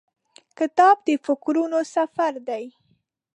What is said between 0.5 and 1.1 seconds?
کتاب د